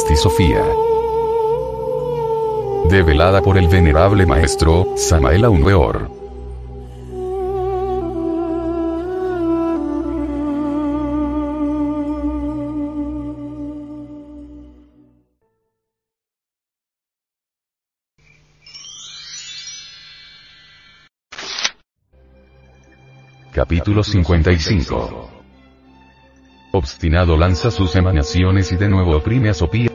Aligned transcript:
Pisti 0.00 0.16
Sofía. 0.16 0.64
Develada 2.88 3.42
por 3.42 3.58
el 3.58 3.68
venerable 3.68 4.24
maestro, 4.24 4.94
Samael 4.96 5.44
Aunweor. 5.44 6.10
Capítulo 23.52 24.02
55 24.02 25.39
Obstinado 26.72 27.36
lanza 27.36 27.70
sus 27.72 27.96
emanaciones 27.96 28.70
y 28.70 28.76
de 28.76 28.88
nuevo 28.88 29.16
oprime 29.16 29.48
a 29.48 29.54
Sopía. 29.54 29.90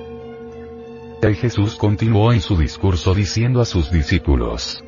Y 1.23 1.33
Jesús 1.35 1.75
continuó 1.75 2.33
en 2.33 2.41
su 2.41 2.57
discurso 2.57 3.15
diciendo 3.15 3.61
a 3.61 3.65
sus 3.65 3.89
discípulos. 3.89 4.83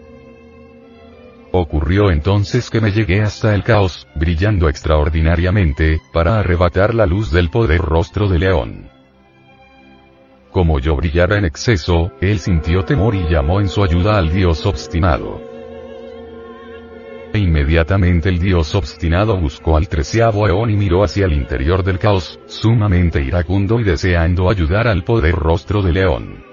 Ocurrió 1.51 2.11
entonces 2.11 2.69
que 2.69 2.81
me 2.81 2.91
llegué 2.91 3.21
hasta 3.21 3.55
el 3.55 3.63
caos, 3.63 4.05
brillando 4.15 4.67
extraordinariamente, 4.67 6.01
para 6.11 6.39
arrebatar 6.39 6.93
la 6.93 7.05
luz 7.05 7.31
del 7.31 7.49
poder 7.49 7.79
rostro 7.81 8.27
de 8.27 8.39
león. 8.39 8.89
Como 10.51 10.79
yo 10.79 10.95
brillara 10.95 11.37
en 11.37 11.45
exceso, 11.45 12.11
él 12.19 12.39
sintió 12.39 12.83
temor 12.83 13.15
y 13.15 13.27
llamó 13.29 13.61
en 13.61 13.69
su 13.69 13.81
ayuda 13.81 14.17
al 14.17 14.31
Dios 14.31 14.65
obstinado. 14.65 15.56
E 17.33 17.39
inmediatamente 17.39 18.29
el 18.29 18.39
dios 18.39 18.73
obstinado 18.73 19.37
buscó 19.37 19.77
al 19.77 19.89
treceavo 19.89 20.47
eón 20.47 20.69
y 20.69 20.77
miró 20.77 21.03
hacia 21.03 21.25
el 21.25 21.33
interior 21.33 21.83
del 21.83 21.99
caos, 21.99 22.39
sumamente 22.45 23.21
iracundo 23.21 23.79
y 23.79 23.83
deseando 23.83 24.49
ayudar 24.49 24.87
al 24.87 25.03
poder 25.03 25.35
rostro 25.35 25.81
de 25.81 25.91
león. 25.91 26.43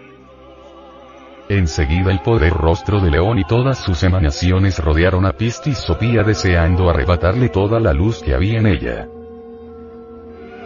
Enseguida 1.49 2.11
el 2.11 2.21
poder 2.21 2.55
rostro 2.55 3.01
de 3.01 3.11
león 3.11 3.39
y 3.39 3.45
todas 3.45 3.79
sus 3.79 4.03
emanaciones 4.03 4.79
rodearon 4.79 5.27
a 5.27 5.33
Pistis 5.33 5.79
Sopía 5.79 6.23
deseando 6.23 6.89
arrebatarle 6.89 7.51
toda 7.51 7.79
la 7.79 7.93
luz 7.93 8.23
que 8.23 8.35
había 8.35 8.59
en 8.59 8.67
ella. 8.67 9.09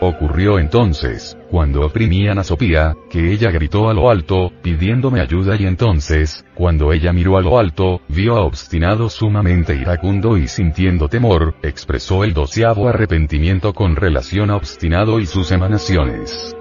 Ocurrió 0.01 0.61
entonces, 0.61 1.37
cuando 1.51 1.85
oprimían 1.85 2.39
a 2.39 2.45
Sopía, 2.45 2.95
que 3.11 3.33
ella 3.33 3.51
gritó 3.51 3.89
a 3.89 3.95
lo 3.95 4.11
alto, 4.11 4.53
pidiéndome 4.63 5.21
ayuda 5.21 5.57
y 5.57 5.67
entonces, 5.67 6.45
cuando 6.55 6.93
ella 6.93 7.13
miró 7.13 7.37
a 7.37 7.43
lo 7.43 7.59
alto, 7.59 8.01
vio 8.07 8.37
a 8.37 8.43
obstinado 8.43 9.09
sumamente 9.09 9.75
iracundo 9.75 10.37
y 10.37 10.47
sintiendo 10.47 11.09
temor, 11.09 11.57
expresó 11.63 12.23
el 12.23 12.33
doceavo 12.33 12.89
arrepentimiento 12.89 13.73
con 13.73 13.97
relación 13.97 14.51
a 14.51 14.57
obstinado 14.57 15.19
y 15.19 15.27
sus 15.27 15.51
emanaciones. 15.51 16.57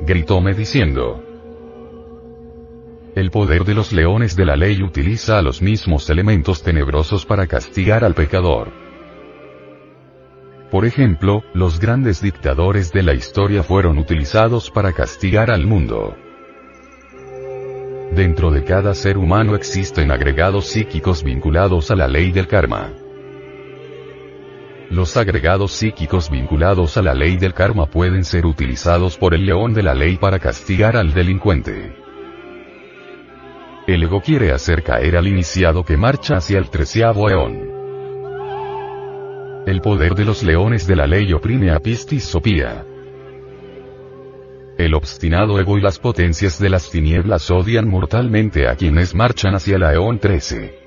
Gritóme 0.00 0.54
diciendo, 0.54 1.22
el 3.14 3.30
poder 3.30 3.64
de 3.64 3.74
los 3.74 3.92
leones 3.92 4.36
de 4.36 4.44
la 4.46 4.56
ley 4.56 4.82
utiliza 4.82 5.38
a 5.38 5.42
los 5.42 5.60
mismos 5.60 6.08
elementos 6.08 6.62
tenebrosos 6.62 7.26
para 7.26 7.46
castigar 7.46 8.04
al 8.04 8.14
pecador. 8.14 8.83
Por 10.74 10.86
ejemplo, 10.86 11.44
los 11.54 11.78
grandes 11.78 12.20
dictadores 12.20 12.90
de 12.92 13.04
la 13.04 13.14
historia 13.14 13.62
fueron 13.62 13.96
utilizados 13.96 14.72
para 14.72 14.92
castigar 14.92 15.48
al 15.52 15.68
mundo. 15.68 16.16
Dentro 18.10 18.50
de 18.50 18.64
cada 18.64 18.92
ser 18.94 19.16
humano 19.16 19.54
existen 19.54 20.10
agregados 20.10 20.66
psíquicos 20.66 21.22
vinculados 21.22 21.92
a 21.92 21.94
la 21.94 22.08
ley 22.08 22.32
del 22.32 22.48
karma. 22.48 22.92
Los 24.90 25.16
agregados 25.16 25.70
psíquicos 25.70 26.28
vinculados 26.28 26.96
a 26.96 27.02
la 27.02 27.14
ley 27.14 27.36
del 27.36 27.54
karma 27.54 27.86
pueden 27.86 28.24
ser 28.24 28.44
utilizados 28.44 29.16
por 29.16 29.32
el 29.32 29.46
león 29.46 29.74
de 29.74 29.84
la 29.84 29.94
ley 29.94 30.16
para 30.16 30.40
castigar 30.40 30.96
al 30.96 31.14
delincuente. 31.14 31.94
El 33.86 34.02
ego 34.02 34.20
quiere 34.20 34.50
hacer 34.50 34.82
caer 34.82 35.16
al 35.16 35.28
iniciado 35.28 35.84
que 35.84 35.96
marcha 35.96 36.38
hacia 36.38 36.58
el 36.58 36.68
treceavo 36.68 37.30
eón. 37.30 37.73
El 39.66 39.80
poder 39.80 40.14
de 40.14 40.26
los 40.26 40.42
leones 40.42 40.86
de 40.86 40.94
la 40.94 41.06
ley 41.06 41.32
oprime 41.32 41.70
a 41.70 41.78
Pistis 41.78 42.24
Sopía. 42.24 42.84
El 44.76 44.94
obstinado 44.94 45.58
ego 45.58 45.78
y 45.78 45.80
las 45.80 45.98
potencias 45.98 46.58
de 46.58 46.68
las 46.68 46.90
tinieblas 46.90 47.50
odian 47.50 47.88
mortalmente 47.88 48.68
a 48.68 48.76
quienes 48.76 49.14
marchan 49.14 49.54
hacia 49.54 49.78
la 49.78 49.94
Eón 49.94 50.18
13. 50.18 50.78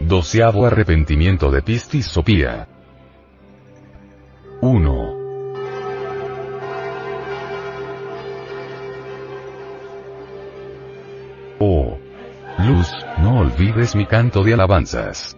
Doceavo 0.00 0.64
arrepentimiento 0.64 1.50
de 1.50 1.60
Pistis 1.60 2.06
Sopía. 2.06 2.66
1. 4.62 5.16
Oh. 11.58 11.98
Luz, 12.58 12.90
no 13.18 13.40
olvides 13.40 13.94
mi 13.94 14.06
canto 14.06 14.42
de 14.42 14.54
alabanzas. 14.54 15.36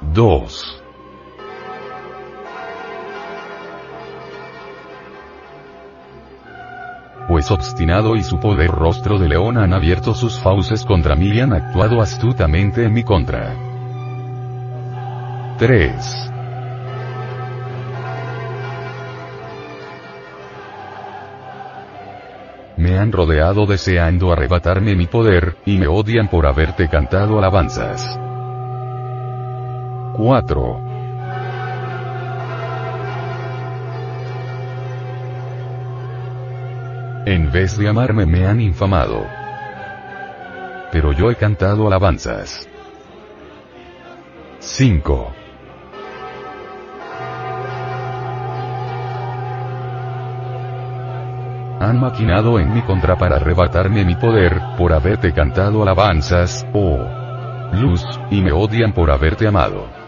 2. 0.00 0.82
Pues 7.28 7.50
obstinado 7.50 8.16
y 8.16 8.22
su 8.22 8.40
poder 8.40 8.70
rostro 8.70 9.18
de 9.18 9.28
león 9.28 9.58
han 9.58 9.72
abierto 9.72 10.14
sus 10.14 10.40
fauces 10.40 10.84
contra 10.84 11.14
mí 11.14 11.28
y 11.28 11.40
han 11.40 11.52
actuado 11.52 12.00
astutamente 12.00 12.84
en 12.84 12.92
mi 12.92 13.04
contra. 13.04 13.54
3. 15.58 16.30
Me 22.78 22.98
han 22.98 23.12
rodeado 23.12 23.66
deseando 23.66 24.32
arrebatarme 24.32 24.96
mi 24.96 25.06
poder, 25.06 25.56
y 25.66 25.76
me 25.76 25.86
odian 25.86 26.28
por 26.28 26.46
haberte 26.46 26.88
cantado 26.88 27.38
alabanzas. 27.38 28.18
4. 30.20 30.80
En 37.24 37.50
vez 37.50 37.78
de 37.78 37.88
amarme 37.88 38.26
me 38.26 38.46
han 38.46 38.60
infamado. 38.60 39.24
Pero 40.92 41.12
yo 41.12 41.30
he 41.30 41.36
cantado 41.36 41.86
alabanzas. 41.86 42.68
5. 44.58 45.32
Han 51.80 51.98
maquinado 51.98 52.60
en 52.60 52.74
mi 52.74 52.82
contra 52.82 53.16
para 53.16 53.36
arrebatarme 53.36 54.04
mi 54.04 54.16
poder, 54.16 54.60
por 54.76 54.92
haberte 54.92 55.32
cantado 55.32 55.82
alabanzas, 55.82 56.66
oh 56.74 57.20
luz, 57.72 58.04
y 58.30 58.42
me 58.42 58.52
odian 58.52 58.92
por 58.92 59.10
haberte 59.10 59.46
amado. 59.46 59.99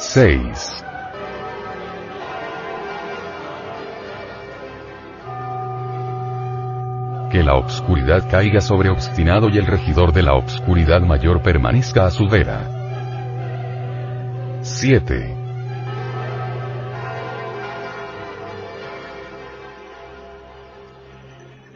6. 0.00 0.84
Que 7.30 7.42
la 7.42 7.56
obscuridad 7.56 8.30
caiga 8.30 8.60
sobre 8.60 8.90
obstinado 8.90 9.48
y 9.48 9.58
el 9.58 9.66
regidor 9.66 10.12
de 10.12 10.22
la 10.22 10.34
obscuridad 10.34 11.00
mayor 11.00 11.42
permanezca 11.42 12.06
a 12.06 12.10
su 12.12 12.28
vera. 12.28 12.60
7. 14.62 15.36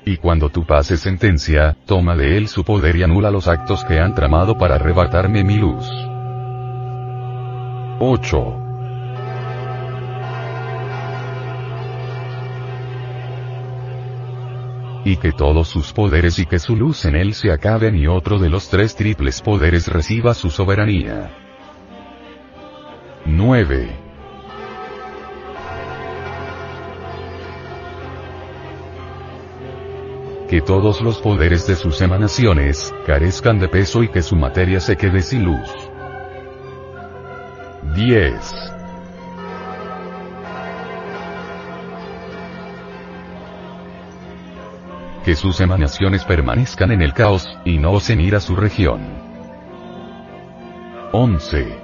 Y 0.05 0.17
cuando 0.19 0.49
tú 0.49 0.65
pases 0.65 1.01
sentencia, 1.01 1.77
toma 1.87 2.15
de 2.15 2.37
él 2.37 2.47
su 2.47 2.63
poder 2.65 2.95
y 2.97 3.03
anula 3.03 3.33
los 3.33 3.49
actos 3.49 3.85
que 3.85 3.99
han 3.99 4.15
tramado 4.15 4.57
para 4.57 4.77
arrebatarme 4.77 5.43
mi 5.43 5.57
luz. 5.57 6.12
8. 8.04 8.58
y 15.04 15.16
que 15.19 15.31
todos 15.31 15.69
sus 15.69 15.93
poderes 15.93 16.40
y 16.40 16.46
que 16.46 16.58
su 16.58 16.75
luz 16.75 17.04
en 17.04 17.14
él 17.14 17.34
se 17.34 17.52
acaben 17.52 17.94
y 17.94 18.08
otro 18.08 18.40
de 18.40 18.50
los 18.50 18.69
tres 18.69 18.96
triples 18.96 19.40
poderes 19.40 19.87
reciba 19.87 20.34
su 20.34 20.50
soberanía. 20.50 21.31
9. 23.25 23.88
que 30.49 30.60
todos 30.60 31.00
los 31.02 31.19
poderes 31.19 31.69
de 31.69 31.76
sus 31.76 32.00
emanaciones, 32.02 32.93
carezcan 33.06 33.60
de 33.60 33.69
peso 33.69 34.02
y 34.02 34.08
que 34.08 34.22
su 34.22 34.34
materia 34.37 34.81
se 34.81 34.96
quede 34.96 35.22
sin 35.22 35.44
luz. 35.44 35.92
10. 37.94 38.55
Que 45.25 45.37
sus 45.37 45.61
emanaciones 45.61 46.25
permanezcan 46.25 46.91
en 46.91 47.03
el 47.03 47.12
caos, 47.12 47.47
y 47.65 47.79
no 47.79 47.93
osen 47.93 48.21
ir 48.21 48.35
a 48.35 48.41
su 48.41 48.56
región. 48.56 49.00
11. 51.12 51.83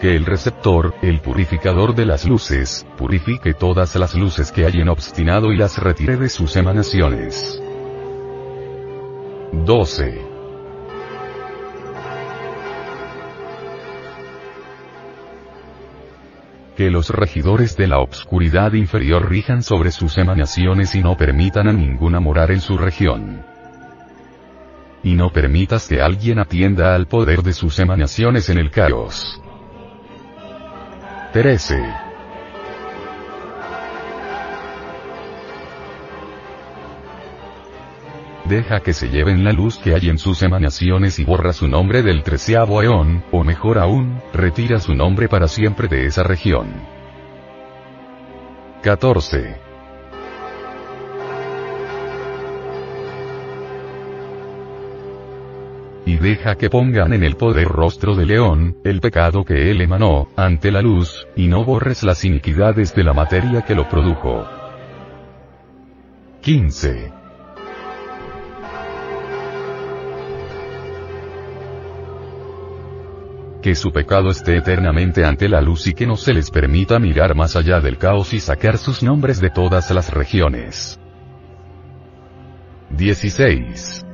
que 0.00 0.14
el 0.14 0.26
receptor, 0.26 0.94
el 1.00 1.20
purificador 1.20 1.94
de 1.94 2.04
las 2.04 2.26
luces, 2.26 2.86
purifique 2.98 3.54
todas 3.54 3.96
las 3.96 4.14
luces 4.14 4.52
que 4.52 4.66
hayan 4.66 4.90
obstinado 4.90 5.50
y 5.50 5.56
las 5.56 5.78
retire 5.78 6.18
de 6.18 6.28
sus 6.28 6.56
emanaciones. 6.56 7.63
12. 9.62 10.20
Que 16.76 16.90
los 16.90 17.10
regidores 17.10 17.76
de 17.76 17.86
la 17.86 18.00
obscuridad 18.00 18.72
inferior 18.72 19.30
rijan 19.30 19.62
sobre 19.62 19.92
sus 19.92 20.18
emanaciones 20.18 20.94
y 20.94 21.02
no 21.02 21.16
permitan 21.16 21.68
a 21.68 21.72
ninguna 21.72 22.20
morar 22.20 22.50
en 22.50 22.60
su 22.60 22.76
región. 22.76 23.44
Y 25.02 25.14
no 25.14 25.30
permitas 25.30 25.86
que 25.86 26.02
alguien 26.02 26.38
atienda 26.38 26.94
al 26.94 27.06
poder 27.06 27.42
de 27.42 27.52
sus 27.52 27.78
emanaciones 27.78 28.48
en 28.48 28.58
el 28.58 28.70
caos. 28.70 29.40
13. 31.32 32.03
Deja 38.44 38.80
que 38.80 38.92
se 38.92 39.08
lleven 39.08 39.42
la 39.42 39.52
luz 39.52 39.78
que 39.78 39.94
hay 39.94 40.10
en 40.10 40.18
sus 40.18 40.42
emanaciones 40.42 41.18
y 41.18 41.24
borra 41.24 41.52
su 41.52 41.66
nombre 41.66 42.02
del 42.02 42.22
treceavo 42.22 42.82
eón, 42.82 43.24
o 43.30 43.42
mejor 43.42 43.78
aún, 43.78 44.20
retira 44.34 44.80
su 44.80 44.94
nombre 44.94 45.28
para 45.28 45.48
siempre 45.48 45.88
de 45.88 46.06
esa 46.06 46.22
región. 46.22 46.68
14. 48.82 49.64
y 56.06 56.16
deja 56.16 56.56
que 56.56 56.70
pongan 56.70 57.12
en 57.12 57.24
el 57.24 57.36
poder 57.36 57.66
rostro 57.66 58.14
de 58.14 58.26
león, 58.26 58.76
el 58.84 59.00
pecado 59.00 59.44
que 59.44 59.70
él 59.70 59.80
emanó, 59.80 60.28
ante 60.36 60.70
la 60.70 60.82
luz, 60.82 61.26
y 61.34 61.48
no 61.48 61.64
borres 61.64 62.02
las 62.02 62.24
iniquidades 62.24 62.94
de 62.94 63.04
la 63.04 63.14
materia 63.14 63.62
que 63.62 63.74
lo 63.74 63.88
produjo. 63.88 64.46
15. 66.42 67.23
Que 73.64 73.74
su 73.74 73.92
pecado 73.92 74.28
esté 74.28 74.58
eternamente 74.58 75.24
ante 75.24 75.48
la 75.48 75.62
luz 75.62 75.86
y 75.86 75.94
que 75.94 76.06
no 76.06 76.18
se 76.18 76.34
les 76.34 76.50
permita 76.50 76.98
mirar 76.98 77.34
más 77.34 77.56
allá 77.56 77.80
del 77.80 77.96
caos 77.96 78.34
y 78.34 78.38
sacar 78.38 78.76
sus 78.76 79.02
nombres 79.02 79.40
de 79.40 79.48
todas 79.48 79.90
las 79.90 80.12
regiones. 80.12 81.00
16. 82.90 84.04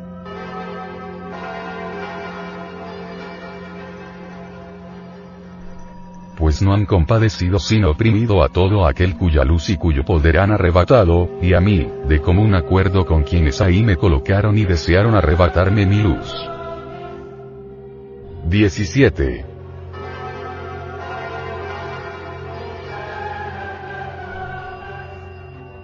pues 6.37 6.63
no 6.63 6.73
han 6.73 6.87
compadecido 6.87 7.59
sino 7.59 7.91
oprimido 7.91 8.45
a 8.45 8.49
todo 8.51 8.87
aquel 8.87 9.17
cuya 9.17 9.45
luz 9.45 9.69
y 9.69 9.77
cuyo 9.77 10.05
poder 10.05 10.39
han 10.39 10.53
arrebatado, 10.53 11.29
y 11.43 11.55
a 11.55 11.61
mí, 11.61 11.87
de 12.07 12.21
común 12.21 12.55
acuerdo 12.55 13.05
con 13.05 13.25
quienes 13.25 13.61
ahí 13.61 13.83
me 13.83 13.97
colocaron 13.97 14.57
y 14.57 14.65
desearon 14.65 15.17
arrebatarme 15.17 15.87
mi 15.87 16.03
luz. 16.03 16.51
17. 18.51 19.47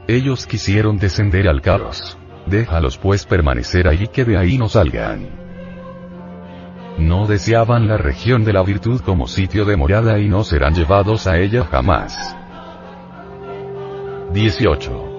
Ellos 0.08 0.46
quisieron 0.48 0.98
descender 0.98 1.48
al 1.48 1.62
caos. 1.62 2.18
Déjalos 2.46 2.98
pues 2.98 3.24
permanecer 3.24 3.86
ahí 3.86 4.08
que 4.08 4.24
de 4.24 4.36
ahí 4.36 4.58
no 4.58 4.68
salgan. 4.68 5.28
No 6.98 7.28
deseaban 7.28 7.86
la 7.86 7.98
región 7.98 8.44
de 8.44 8.52
la 8.52 8.64
virtud 8.64 9.00
como 9.00 9.28
sitio 9.28 9.64
de 9.64 9.76
morada 9.76 10.18
y 10.18 10.28
no 10.28 10.42
serán 10.42 10.74
llevados 10.74 11.28
a 11.28 11.38
ella 11.38 11.64
jamás. 11.66 12.36
18. 14.32 15.15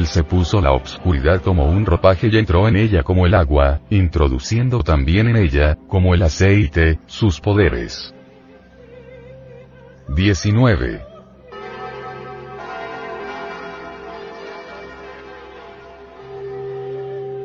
Él 0.00 0.06
se 0.06 0.24
puso 0.24 0.62
la 0.62 0.72
obscuridad 0.72 1.42
como 1.42 1.66
un 1.66 1.84
ropaje 1.84 2.30
y 2.32 2.38
entró 2.38 2.66
en 2.66 2.76
ella 2.76 3.02
como 3.02 3.26
el 3.26 3.34
agua, 3.34 3.82
introduciendo 3.90 4.82
también 4.82 5.28
en 5.28 5.36
ella, 5.36 5.76
como 5.88 6.14
el 6.14 6.22
aceite, 6.22 6.98
sus 7.04 7.38
poderes. 7.38 8.14
19. 10.08 11.04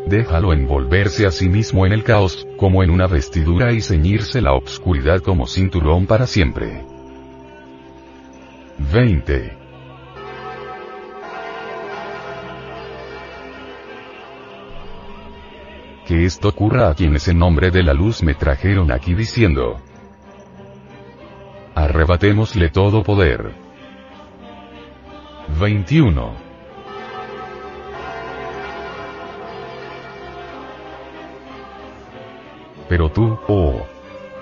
Déjalo 0.07 0.53
envolverse 0.53 1.25
a 1.25 1.31
sí 1.31 1.49
mismo 1.49 1.85
en 1.85 1.91
el 1.91 2.05
caos, 2.05 2.47
como 2.55 2.83
en 2.83 2.89
una 2.89 3.07
vestidura 3.07 3.73
y 3.73 3.81
ceñirse 3.81 4.41
la 4.41 4.53
obscuridad 4.53 5.19
como 5.19 5.45
cinturón 5.45 6.05
para 6.05 6.25
siempre. 6.25 6.85
20. 8.93 9.64
Que 16.05 16.25
esto 16.25 16.49
ocurra 16.49 16.89
a 16.89 16.93
quienes 16.93 17.27
en 17.27 17.39
nombre 17.39 17.71
de 17.71 17.83
la 17.83 17.93
luz 17.93 18.21
me 18.21 18.35
trajeron 18.35 18.91
aquí 18.91 19.13
diciendo. 19.13 19.81
Arrebatémosle 21.73 22.69
todo 22.69 23.03
poder. 23.03 23.53
21. 25.59 26.33
Pero 32.87 33.09
tú, 33.09 33.39
oh 33.47 33.85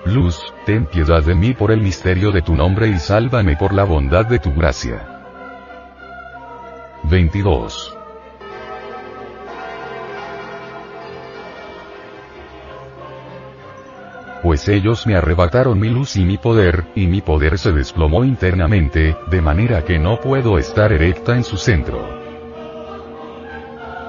luz, 0.06 0.52
ten 0.66 0.86
piedad 0.86 1.22
de 1.22 1.34
mí 1.34 1.54
por 1.54 1.70
el 1.70 1.80
misterio 1.80 2.30
de 2.30 2.42
tu 2.42 2.54
nombre 2.54 2.88
y 2.88 2.98
sálvame 2.98 3.56
por 3.56 3.72
la 3.72 3.84
bondad 3.84 4.26
de 4.26 4.38
tu 4.38 4.52
gracia. 4.52 5.22
22. 7.04 8.03
Pues 14.54 14.68
ellos 14.68 15.04
me 15.04 15.16
arrebataron 15.16 15.80
mi 15.80 15.88
luz 15.88 16.14
y 16.14 16.24
mi 16.24 16.38
poder, 16.38 16.84
y 16.94 17.08
mi 17.08 17.20
poder 17.20 17.58
se 17.58 17.72
desplomó 17.72 18.24
internamente, 18.24 19.16
de 19.28 19.42
manera 19.42 19.84
que 19.84 19.98
no 19.98 20.20
puedo 20.20 20.58
estar 20.58 20.92
erecta 20.92 21.34
en 21.34 21.42
su 21.42 21.56
centro. 21.56 21.98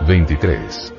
23. 0.07 0.93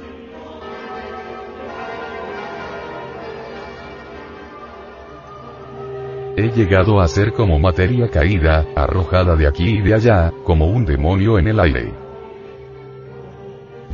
He 6.36 6.48
llegado 6.48 7.00
a 7.00 7.06
ser 7.06 7.32
como 7.32 7.60
materia 7.60 8.10
caída, 8.10 8.66
arrojada 8.74 9.36
de 9.36 9.46
aquí 9.46 9.78
y 9.78 9.80
de 9.80 9.94
allá, 9.94 10.32
como 10.42 10.66
un 10.66 10.84
demonio 10.84 11.38
en 11.38 11.46
el 11.46 11.60
aire. 11.60 11.94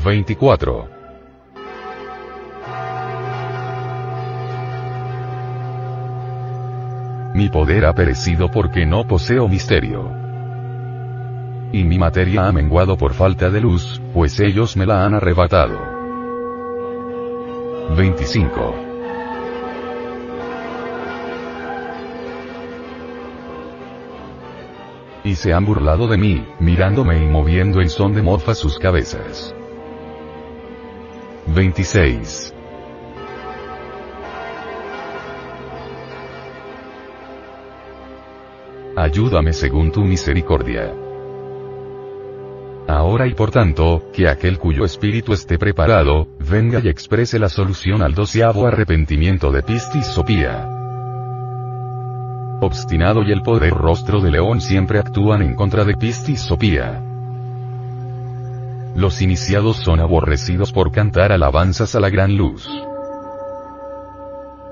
24. 0.02 0.91
Mi 7.34 7.48
poder 7.48 7.86
ha 7.86 7.94
perecido 7.94 8.50
porque 8.50 8.84
no 8.84 9.06
poseo 9.06 9.48
misterio. 9.48 10.10
Y 11.72 11.82
mi 11.84 11.98
materia 11.98 12.46
ha 12.46 12.52
menguado 12.52 12.98
por 12.98 13.14
falta 13.14 13.48
de 13.48 13.62
luz, 13.62 14.02
pues 14.12 14.38
ellos 14.38 14.76
me 14.76 14.84
la 14.84 15.06
han 15.06 15.14
arrebatado. 15.14 15.80
25. 17.96 18.74
Y 25.24 25.34
se 25.34 25.54
han 25.54 25.64
burlado 25.64 26.08
de 26.08 26.18
mí, 26.18 26.44
mirándome 26.58 27.22
y 27.22 27.26
moviendo 27.26 27.80
en 27.80 27.88
son 27.88 28.12
de 28.12 28.20
mofa 28.20 28.54
sus 28.54 28.78
cabezas. 28.78 29.54
26. 31.46 32.54
Ayúdame 38.96 39.52
según 39.52 39.92
tu 39.92 40.02
misericordia. 40.02 40.92
Ahora 42.88 43.26
y 43.26 43.34
por 43.34 43.50
tanto, 43.50 44.10
que 44.12 44.28
aquel 44.28 44.58
cuyo 44.58 44.84
espíritu 44.84 45.32
esté 45.32 45.58
preparado, 45.58 46.28
venga 46.38 46.80
y 46.82 46.88
exprese 46.88 47.38
la 47.38 47.48
solución 47.48 48.02
al 48.02 48.14
doceavo 48.14 48.66
arrepentimiento 48.66 49.50
de 49.50 49.62
Pistis 49.62 50.06
Sopía. 50.06 50.68
Obstinado 52.60 53.22
y 53.22 53.32
el 53.32 53.42
poder 53.42 53.72
rostro 53.72 54.20
de 54.20 54.30
león 54.30 54.60
siempre 54.60 54.98
actúan 54.98 55.42
en 55.42 55.54
contra 55.54 55.84
de 55.84 55.94
Pistis 55.94 56.40
Sopía. 56.40 57.02
Los 58.94 59.22
iniciados 59.22 59.78
son 59.78 60.00
aborrecidos 60.00 60.70
por 60.70 60.92
cantar 60.92 61.32
alabanzas 61.32 61.94
a 61.94 62.00
la 62.00 62.10
gran 62.10 62.36
luz. 62.36 62.68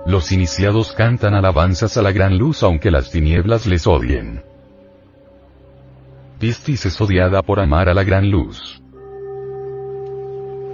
Los 0.06 0.32
iniciados 0.32 0.92
cantan 0.92 1.34
alabanzas 1.34 1.96
a 1.96 2.02
la 2.02 2.10
gran 2.10 2.38
luz 2.38 2.62
aunque 2.62 2.90
las 2.90 3.10
tinieblas 3.10 3.66
les 3.66 3.86
odien. 3.86 4.42
Pistis 6.38 6.86
es 6.86 6.98
odiada 7.00 7.42
por 7.42 7.60
amar 7.60 7.90
a 7.90 7.94
la 7.94 8.02
gran 8.02 8.30
luz. 8.30 8.82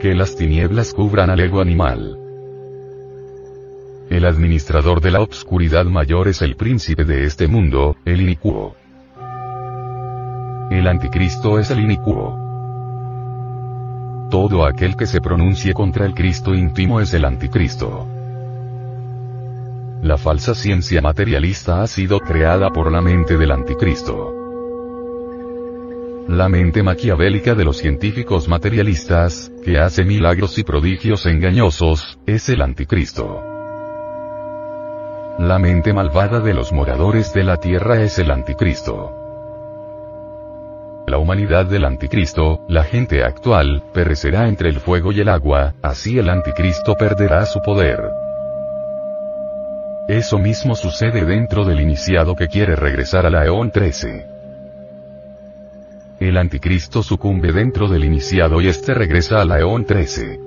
Que 0.01 0.15
las 0.15 0.37
tinieblas 0.37 0.95
cubran 0.95 1.29
al 1.29 1.41
ego 1.41 1.61
animal. 1.61 2.19
El 4.09 4.25
administrador 4.25 5.01
de 5.01 5.11
la 5.11 5.21
obscuridad 5.21 5.87
mayor 5.87 6.29
es 6.29 6.41
el 6.41 6.55
príncipe 6.55 7.05
de 7.05 7.25
este 7.25 7.49
mundo, 7.49 7.97
el 8.05 8.21
inicuo. 8.21 8.77
El 10.71 10.87
anticristo 10.87 11.59
es 11.59 11.73
el 11.73 11.81
inicuo. 11.81 12.39
Todo 14.31 14.65
aquel 14.65 14.97
que 14.97 15.07
se 15.07 15.21
pronuncie 15.21 15.75
contra 15.75 16.07
el 16.07 16.15
Cristo 16.15 16.55
íntimo 16.55 17.01
es 17.01 17.13
el 17.15 17.25
anticristo. 17.25 18.07
La 20.07 20.17
falsa 20.17 20.55
ciencia 20.55 21.03
materialista 21.03 21.83
ha 21.83 21.89
sido 21.89 22.21
creada 22.21 22.71
por 22.71 22.93
la 22.93 23.01
mente 23.01 23.37
del 23.37 23.51
anticristo. 23.51 24.33
La 26.29 26.49
mente 26.49 26.85
maquiavélica 26.85 27.57
de 27.57 27.65
los 27.65 27.79
científicos 27.79 28.47
materialistas, 28.47 29.51
que 29.65 29.81
hace 29.81 30.05
milagros 30.05 30.59
y 30.59 30.63
prodigios 30.63 31.27
engañosos, 31.27 32.21
es 32.25 32.49
el 32.49 32.63
anticristo. 32.63 33.43
La 35.41 35.59
mente 35.59 35.93
malvada 35.93 36.39
de 36.39 36.55
los 36.55 36.73
moradores 36.73 37.35
de 37.35 37.43
la 37.43 37.57
tierra 37.57 38.01
es 38.01 38.21
el 38.21 38.31
anticristo. 38.31 39.11
La 41.09 41.19
humanidad 41.19 41.67
del 41.67 41.85
anticristo, 41.85 42.65
la 42.69 42.85
gente 42.85 43.25
actual, 43.25 43.83
perecerá 43.93 44.47
entre 44.47 44.69
el 44.69 44.79
fuego 44.79 45.11
y 45.11 45.19
el 45.19 45.29
agua, 45.29 45.75
así 45.83 46.17
el 46.17 46.29
anticristo 46.31 46.95
perderá 46.95 47.45
su 47.45 47.61
poder. 47.61 48.26
Eso 50.09 50.39
mismo 50.39 50.77
sucede 50.77 51.25
dentro 51.25 51.65
del 51.65 51.81
iniciado 51.81 52.37
que 52.37 52.47
quiere 52.47 52.77
regresar 52.77 53.27
a 53.27 53.31
la 53.31 53.45
Eón 53.45 53.73
13. 53.73 54.25
El 56.21 56.37
anticristo 56.37 57.03
sucumbe 57.03 57.53
dentro 57.53 57.89
del 57.89 58.05
iniciado 58.05 58.61
y 58.61 58.69
este 58.69 58.95
regresa 58.95 59.41
a 59.41 59.45
la 59.45 59.59
Eón 59.59 59.85
13. 59.85 60.41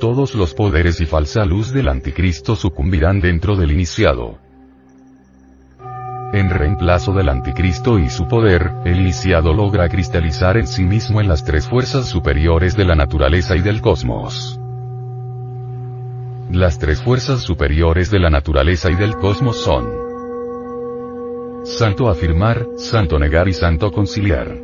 Todos 0.00 0.34
los 0.34 0.52
poderes 0.52 1.00
y 1.00 1.06
falsa 1.06 1.44
luz 1.44 1.72
del 1.72 1.88
anticristo 1.88 2.56
sucumbirán 2.56 3.20
dentro 3.20 3.54
del 3.54 3.70
iniciado. 3.70 4.38
En 6.32 6.50
reemplazo 6.50 7.12
del 7.12 7.28
anticristo 7.28 8.00
y 8.00 8.10
su 8.10 8.26
poder, 8.26 8.72
el 8.84 9.00
iniciado 9.00 9.54
logra 9.54 9.88
cristalizar 9.88 10.56
en 10.56 10.66
sí 10.66 10.82
mismo 10.82 11.20
en 11.20 11.28
las 11.28 11.44
tres 11.44 11.68
fuerzas 11.68 12.06
superiores 12.06 12.76
de 12.76 12.84
la 12.84 12.96
naturaleza 12.96 13.56
y 13.56 13.60
del 13.60 13.80
cosmos. 13.80 14.59
Las 16.52 16.80
tres 16.80 17.00
fuerzas 17.00 17.42
superiores 17.42 18.10
de 18.10 18.18
la 18.18 18.28
naturaleza 18.28 18.90
y 18.90 18.96
del 18.96 19.14
cosmos 19.14 19.56
son 19.56 19.88
Santo 21.64 22.08
afirmar, 22.08 22.66
santo 22.76 23.20
negar 23.20 23.48
y 23.48 23.52
santo 23.52 23.92
conciliar. 23.92 24.58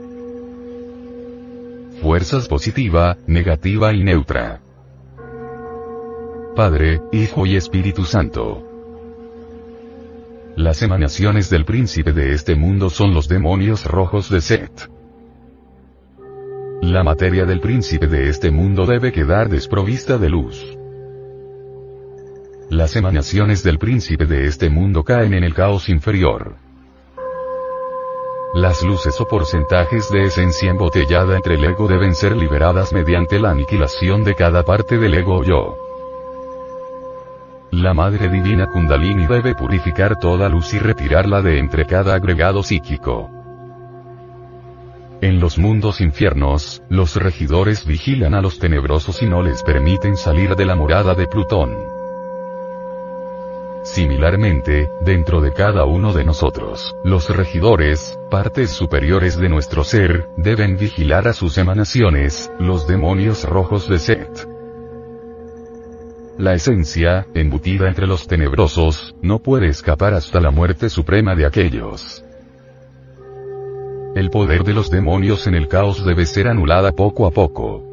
Fuerzas 2.03 2.49
positiva, 2.49 3.17
negativa 3.29 3.93
y 3.95 4.03
neutra. 4.03 4.61
Padre, 6.57 7.03
Hijo 7.13 7.47
y 7.47 7.55
Espíritu 7.55 8.05
Santo. 8.05 8.65
Las 10.57 10.83
emanaciones 10.83 11.51
del 11.51 11.65
príncipe 11.65 12.13
de 12.13 12.33
este 12.33 12.57
mundo 12.57 12.91
son 12.91 13.15
los 13.15 13.29
demonios 13.29 13.85
rojos 13.85 14.29
de 14.29 14.41
Set. 14.41 14.91
La 16.83 17.05
materia 17.05 17.45
del 17.45 17.61
príncipe 17.61 18.09
de 18.09 18.29
este 18.29 18.51
mundo 18.51 18.87
debe 18.87 19.13
quedar 19.13 19.49
desprovista 19.49 20.19
de 20.19 20.31
luz. 20.31 20.76
Las 22.71 22.97
emanaciones 22.97 23.63
del 23.63 23.79
príncipe 23.79 24.27
de 24.27 24.47
este 24.47 24.69
mundo 24.69 25.05
caen 25.05 25.35
en 25.35 25.45
el 25.45 25.55
caos 25.55 25.89
inferior. 25.89 26.57
Las 28.55 28.83
luces 28.83 29.21
o 29.21 29.29
porcentajes 29.29 30.11
de 30.11 30.25
esencia 30.25 30.71
embotellada 30.71 31.37
entre 31.37 31.55
el 31.55 31.65
ego 31.65 31.87
deben 31.87 32.17
ser 32.17 32.35
liberadas 32.37 32.93
mediante 32.93 33.39
la 33.39 33.51
aniquilación 33.51 34.25
de 34.25 34.35
cada 34.35 34.65
parte 34.65 34.99
del 34.99 35.15
ego 35.15 35.37
o 35.37 35.45
yo. 35.45 35.77
La 37.71 37.95
Madre 37.95 38.29
Divina 38.29 38.67
Kundalini 38.69 39.27
debe 39.27 39.55
purificar 39.55 40.19
toda 40.19 40.49
luz 40.49 40.75
y 40.75 40.81
retirarla 40.81 41.43
de 41.43 41.61
entre 41.61 41.87
cada 41.87 42.15
agregado 42.15 42.65
psíquico. 42.65 43.31
En 45.21 45.39
los 45.39 45.57
mundos 45.57 46.01
infiernos, 46.01 46.83
los 46.89 47.15
regidores 47.15 47.87
vigilan 47.87 48.35
a 48.35 48.41
los 48.41 48.59
tenebrosos 48.59 49.23
y 49.23 49.27
no 49.27 49.41
les 49.41 49.63
permiten 49.63 50.17
salir 50.17 50.57
de 50.57 50.65
la 50.65 50.75
morada 50.75 51.15
de 51.15 51.29
Plutón. 51.29 51.86
Similarmente, 53.87 54.91
dentro 55.01 55.41
de 55.41 55.53
cada 55.53 55.85
uno 55.85 56.13
de 56.13 56.25
nosotros, 56.25 56.97
los 57.05 57.31
regidores, 57.31 58.19
partes 58.33 58.71
superiores 58.71 59.39
de 59.39 59.49
nuestro 59.49 59.85
ser, 59.85 60.27
deben 60.37 60.77
vigilar 60.77 61.29
a 61.29 61.33
sus 61.33 61.57
emanaciones, 61.57 62.51
los 62.59 62.89
demonios 62.89 63.45
rojos 63.45 63.89
de 63.89 64.01
Set. 64.01 64.49
La 66.37 66.55
esencia, 66.55 67.29
embutida 67.33 67.87
entre 67.87 68.09
los 68.09 68.27
tenebrosos, 68.27 69.15
no 69.23 69.39
puede 69.39 69.69
escapar 69.69 70.15
hasta 70.15 70.41
la 70.41 70.51
muerte 70.51 70.91
suprema 70.91 71.37
de 71.37 71.47
aquellos. 71.47 72.25
El 74.17 74.31
poder 74.31 74.65
de 74.65 74.75
los 74.75 74.91
demonios 74.91 75.47
en 75.47 75.55
el 75.55 75.69
caos 75.69 76.05
debe 76.05 76.27
ser 76.27 76.49
anulada 76.49 76.91
poco 76.91 77.25
a 77.25 77.31
poco. 77.31 77.86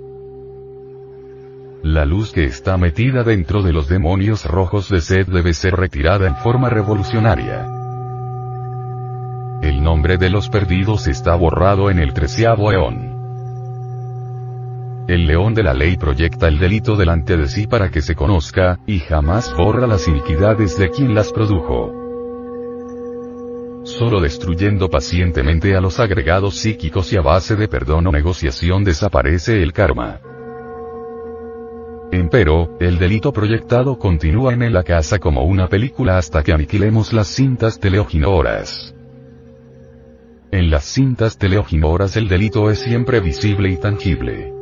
La 1.84 2.06
luz 2.06 2.32
que 2.32 2.46
está 2.46 2.78
metida 2.78 3.26
dentro 3.26 3.62
de 3.62 3.74
los 3.74 3.90
demonios 3.90 4.46
rojos 4.46 4.88
de 4.88 5.02
sed 5.02 5.28
debe 5.28 5.54
ser 5.54 5.76
retirada 5.76 6.28
en 6.28 6.38
forma 6.38 6.70
revolucionaria. 6.70 7.68
El 9.62 9.84
nombre 9.84 10.18
de 10.18 10.30
los 10.30 10.48
perdidos 10.48 11.08
está 11.08 11.36
borrado 11.36 11.92
en 11.92 12.00
el 12.00 12.14
treceavo 12.14 12.72
eón. 12.72 13.12
El 15.10 15.28
león 15.28 15.54
de 15.54 15.64
la 15.64 15.74
ley 15.74 15.98
proyecta 15.98 16.48
el 16.48 16.58
delito 16.58 16.96
delante 16.96 17.36
de 17.36 17.50
sí 17.50 17.68
para 17.68 17.92
que 17.92 18.02
se 18.02 18.16
conozca, 18.16 18.80
y 18.88 19.00
jamás 19.00 19.54
borra 19.54 19.86
las 19.86 20.08
iniquidades 20.08 20.78
de 20.78 20.90
quien 20.90 21.14
las 21.14 21.34
produjo. 21.34 21.92
Solo 23.84 24.22
destruyendo 24.22 24.90
pacientemente 24.90 25.76
a 25.76 25.82
los 25.82 26.00
agregados 26.00 26.56
psíquicos 26.56 27.12
y 27.12 27.18
a 27.18 27.22
base 27.22 27.58
de 27.58 27.68
perdón 27.68 28.08
o 28.08 28.12
negociación 28.14 28.86
desaparece 28.86 29.62
el 29.62 29.74
karma. 29.74 30.22
Empero, 32.12 32.78
el 32.80 33.00
delito 33.00 33.34
proyectado 33.34 33.98
continúa 33.98 34.54
en 34.54 34.72
la 34.72 34.84
casa 34.84 35.20
como 35.20 35.44
una 35.44 35.68
película 35.68 36.18
hasta 36.18 36.44
que 36.44 36.54
aniquilemos 36.54 37.14
las 37.14 37.28
cintas 37.28 37.80
teleoginoras. 37.80 38.94
En 40.52 40.70
las 40.70 40.86
cintas 40.86 41.38
teleoginoras 41.38 42.16
el 42.16 42.28
delito 42.28 42.70
es 42.70 42.80
siempre 42.80 43.20
visible 43.20 43.70
y 43.70 43.78
tangible. 43.78 44.54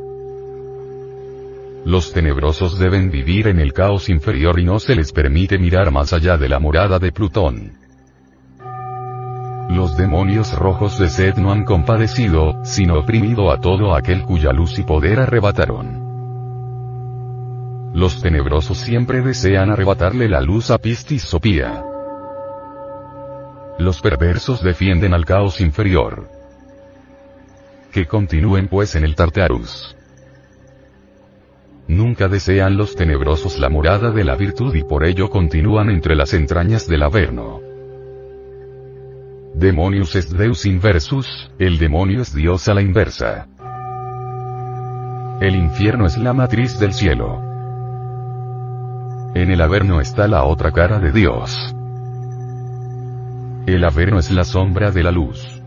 Los 1.84 2.12
tenebrosos 2.12 2.78
deben 2.78 3.10
vivir 3.10 3.48
en 3.48 3.58
el 3.58 3.72
caos 3.72 4.08
inferior 4.08 4.58
y 4.58 4.64
no 4.64 4.78
se 4.78 4.94
les 4.94 5.12
permite 5.12 5.58
mirar 5.58 5.90
más 5.90 6.12
allá 6.12 6.38
de 6.38 6.48
la 6.48 6.58
morada 6.58 6.98
de 6.98 7.12
Plutón. 7.12 7.72
Los 9.68 9.96
demonios 9.96 10.56
rojos 10.56 10.98
de 10.98 11.08
sed 11.08 11.36
no 11.36 11.50
han 11.52 11.64
compadecido, 11.64 12.64
sino 12.64 12.98
oprimido 12.98 13.50
a 13.50 13.60
todo 13.60 13.94
aquel 13.94 14.22
cuya 14.22 14.52
luz 14.52 14.78
y 14.78 14.82
poder 14.82 15.20
arrebataron. 15.20 16.11
Los 17.94 18.22
tenebrosos 18.22 18.78
siempre 18.78 19.20
desean 19.20 19.70
arrebatarle 19.70 20.26
la 20.26 20.40
luz 20.40 20.70
a 20.70 20.78
Pistis 20.78 21.22
Sopía. 21.22 21.84
Los 23.78 24.00
perversos 24.00 24.62
defienden 24.62 25.12
al 25.12 25.26
caos 25.26 25.60
inferior. 25.60 26.30
Que 27.92 28.06
continúen 28.06 28.68
pues 28.68 28.94
en 28.94 29.04
el 29.04 29.14
Tartarus. 29.14 29.94
Nunca 31.86 32.28
desean 32.28 32.78
los 32.78 32.96
tenebrosos 32.96 33.58
la 33.58 33.68
morada 33.68 34.10
de 34.10 34.24
la 34.24 34.36
virtud 34.36 34.74
y 34.74 34.84
por 34.84 35.04
ello 35.04 35.28
continúan 35.28 35.90
entre 35.90 36.14
las 36.14 36.32
entrañas 36.32 36.88
del 36.88 37.02
Averno. 37.02 37.60
Demonius 39.54 40.16
es 40.16 40.32
Deus 40.32 40.64
inversus, 40.64 41.50
el 41.58 41.76
demonio 41.76 42.22
es 42.22 42.34
Dios 42.34 42.68
a 42.68 42.74
la 42.74 42.80
inversa. 42.80 43.48
El 45.42 45.56
infierno 45.56 46.06
es 46.06 46.16
la 46.16 46.32
matriz 46.32 46.78
del 46.78 46.94
cielo. 46.94 47.51
En 49.34 49.50
el 49.50 49.62
Averno 49.62 50.02
está 50.02 50.28
la 50.28 50.44
otra 50.44 50.72
cara 50.72 50.98
de 50.98 51.10
Dios. 51.10 51.74
El 53.66 53.82
Averno 53.82 54.18
es 54.18 54.30
la 54.30 54.44
sombra 54.44 54.90
de 54.90 55.02
la 55.02 55.10
luz. 55.10 55.62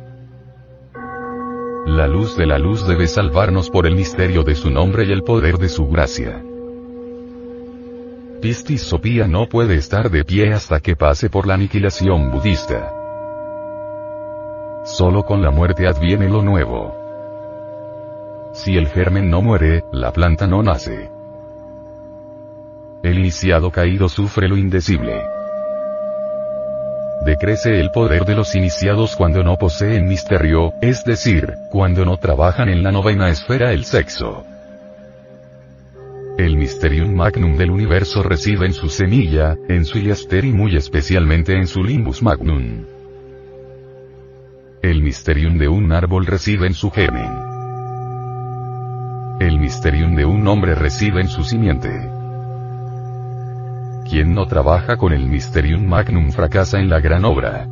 La 1.88 2.08
luz 2.08 2.38
de 2.38 2.46
la 2.46 2.60
luz 2.60 2.88
debe 2.88 3.08
salvarnos 3.08 3.72
por 3.72 3.88
el 3.88 3.96
misterio 3.96 4.44
de 4.44 4.54
su 4.54 4.70
nombre 4.70 5.06
y 5.06 5.12
el 5.12 5.24
poder 5.24 5.58
de 5.58 5.70
su 5.70 5.88
gracia. 5.88 6.44
Pistis 8.40 8.84
Sopía 8.84 9.28
no 9.28 9.50
puede 9.50 9.74
estar 9.78 10.12
de 10.12 10.24
pie 10.24 10.54
hasta 10.54 10.80
que 10.80 10.96
pase 10.96 11.32
por 11.32 11.48
la 11.48 11.56
aniquilación 11.56 12.30
budista. 12.30 12.94
Solo 14.84 15.24
con 15.24 15.42
la 15.42 15.50
muerte 15.50 15.88
adviene 15.88 16.30
lo 16.30 16.44
nuevo. 16.44 16.94
Si 18.54 18.78
el 18.78 18.90
germen 18.90 19.32
no 19.32 19.42
muere, 19.42 19.84
la 19.92 20.14
planta 20.14 20.46
no 20.46 20.62
nace. 20.62 21.15
El 23.06 23.20
iniciado 23.20 23.70
caído 23.70 24.10
sufre 24.10 24.48
lo 24.48 24.58
indecible. 24.58 25.22
Decrece 27.24 27.80
el 27.80 27.92
poder 27.92 28.26
de 28.26 28.34
los 28.34 28.56
iniciados 28.56 29.16
cuando 29.16 29.44
no 29.44 29.58
poseen 29.58 30.08
misterio, 30.08 30.74
es 30.82 31.06
decir, 31.06 31.54
cuando 31.70 32.04
no 32.04 32.18
trabajan 32.18 32.68
en 32.68 32.82
la 32.82 32.92
novena 32.92 33.30
esfera 33.30 33.74
el 33.74 33.86
sexo. 33.86 34.44
El 36.40 36.58
Mysterium 36.58 37.14
Magnum 37.14 37.58
del 37.58 37.70
universo 37.70 38.24
reside 38.24 38.66
en 38.66 38.74
su 38.74 38.90
semilla, 38.90 39.56
en 39.70 39.86
su 39.86 40.00
iaster 40.00 40.44
y 40.44 40.52
muy 40.52 40.76
especialmente 40.76 41.56
en 41.56 41.68
su 41.68 41.84
Limbus 41.84 42.24
Magnum. 42.24 42.86
El 44.82 45.04
Mysterium 45.04 45.60
de 45.60 45.68
un 45.68 45.92
árbol 45.92 46.26
reside 46.26 46.66
en 46.66 46.74
su 46.74 46.90
germen. 46.90 47.30
El 49.40 49.60
Mysterium 49.60 50.16
de 50.16 50.26
un 50.26 50.48
hombre 50.48 50.74
reside 50.74 51.22
en 51.22 51.28
su 51.28 51.44
simiente. 51.44 52.25
Quien 54.08 54.36
no 54.36 54.48
trabaja 54.48 54.98
con 54.98 55.14
el 55.14 55.26
Mysterium 55.26 55.84
Magnum 55.84 56.32
fracasa 56.32 56.80
en 56.80 56.90
la 56.90 57.00
gran 57.00 57.26
obra. 57.26 57.68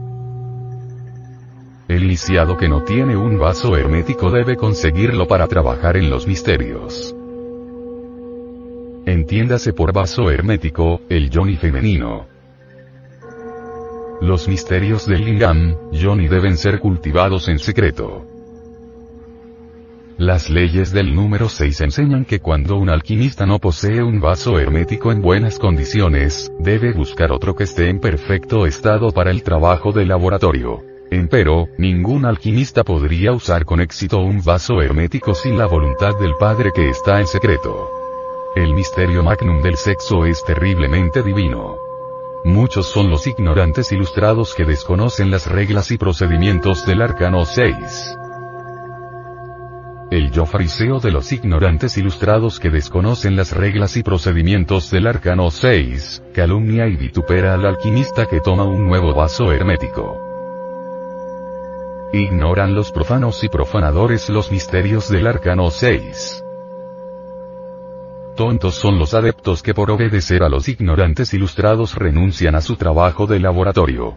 El 1.88 2.04
iniciado 2.04 2.58
que 2.58 2.68
no 2.68 2.84
tiene 2.84 3.16
un 3.16 3.38
vaso 3.38 3.78
hermético 3.78 4.32
debe 4.32 4.56
conseguirlo 4.56 5.28
para 5.28 5.48
trabajar 5.48 5.96
en 5.96 6.10
los 6.10 6.28
misterios. 6.28 7.16
Entiéndase 9.06 9.74
por 9.74 9.94
vaso 9.94 10.32
hermético, 10.32 11.02
el 11.08 11.30
yoni 11.30 11.56
femenino. 11.56 12.26
Los 14.22 14.48
misterios 14.48 15.06
del 15.06 15.26
lingam, 15.26 15.76
yoni 15.92 16.28
deben 16.28 16.58
ser 16.58 16.80
cultivados 16.80 17.48
en 17.48 17.60
secreto. 17.60 18.33
Las 20.18 20.52
leyes 20.52 20.92
del 20.94 21.16
número 21.16 21.50
6 21.50 21.82
enseñan 21.82 22.24
que 22.24 22.40
cuando 22.40 22.76
un 22.78 22.90
alquimista 22.90 23.48
no 23.48 23.58
posee 23.58 24.04
un 24.04 24.22
vaso 24.22 24.60
hermético 24.60 25.12
en 25.12 25.22
buenas 25.22 25.58
condiciones, 25.58 26.52
debe 26.60 26.94
buscar 26.94 27.32
otro 27.32 27.56
que 27.56 27.64
esté 27.64 27.90
en 27.90 28.00
perfecto 28.00 28.68
estado 28.68 29.12
para 29.12 29.32
el 29.32 29.42
trabajo 29.42 29.92
de 29.92 30.06
laboratorio. 30.06 30.84
Empero, 31.10 31.68
ningún 31.80 32.26
alquimista 32.26 32.84
podría 32.84 33.32
usar 33.32 33.66
con 33.66 33.82
éxito 33.82 34.20
un 34.20 34.44
vaso 34.44 34.82
hermético 34.84 35.34
sin 35.34 35.58
la 35.58 35.66
voluntad 35.66 36.18
del 36.20 36.36
Padre 36.40 36.72
que 36.74 36.90
está 36.90 37.20
en 37.20 37.26
secreto. 37.26 37.90
El 38.56 38.76
misterio 38.76 39.24
magnum 39.24 39.64
del 39.64 39.78
sexo 39.78 40.28
es 40.28 40.44
terriblemente 40.46 41.24
divino. 41.24 41.76
Muchos 42.46 42.86
son 42.86 43.10
los 43.10 43.26
ignorantes 43.26 43.92
ilustrados 43.92 44.54
que 44.54 44.64
desconocen 44.64 45.32
las 45.32 45.48
reglas 45.48 45.90
y 45.90 45.98
procedimientos 45.98 46.86
del 46.86 47.02
arcano 47.02 47.46
6. 47.46 48.18
El 50.12 50.32
yo 50.32 50.46
fariseo 50.46 51.00
de 51.00 51.12
los 51.12 51.32
ignorantes 51.32 51.98
ilustrados 51.98 52.60
que 52.60 52.70
desconocen 52.70 53.36
las 53.36 53.52
reglas 53.52 53.98
y 53.98 54.04
procedimientos 54.04 54.92
del 54.92 55.08
arcano 55.08 55.50
6, 55.50 56.24
calumnia 56.34 56.88
y 56.88 56.96
vitupera 56.96 57.56
al 57.56 57.66
alquimista 57.66 58.28
que 58.28 58.40
toma 58.40 58.64
un 58.64 58.86
nuevo 58.86 59.14
vaso 59.14 59.52
hermético. 59.52 60.20
Ignoran 62.14 62.76
los 62.76 62.92
profanos 62.92 63.44
y 63.44 63.50
profanadores 63.50 64.30
los 64.30 64.52
misterios 64.52 65.10
del 65.10 65.26
arcano 65.26 65.72
6. 65.72 66.44
Tontos 68.36 68.76
son 68.76 69.00
los 69.00 69.14
adeptos 69.14 69.64
que 69.64 69.74
por 69.74 69.90
obedecer 69.90 70.44
a 70.44 70.50
los 70.50 70.68
ignorantes 70.68 71.34
ilustrados 71.34 71.96
renuncian 71.96 72.56
a 72.56 72.62
su 72.62 72.76
trabajo 72.76 73.26
de 73.26 73.40
laboratorio. 73.40 74.16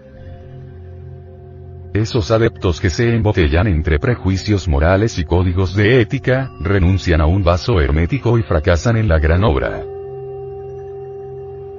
Esos 1.97 2.31
adeptos 2.31 2.79
que 2.79 2.91
se 2.91 3.15
embotellan 3.15 3.67
entre 3.69 3.99
prejuicios 3.99 4.69
morales 4.69 5.19
y 5.19 5.25
códigos 5.25 5.75
de 5.75 6.03
ética, 6.03 6.53
renuncian 6.61 7.23
a 7.23 7.27
un 7.27 7.43
vaso 7.43 7.81
hermético 7.81 8.37
y 8.37 8.43
fracasan 8.43 8.99
en 8.99 9.09
la 9.09 9.19
gran 9.19 9.43
obra. 9.45 9.83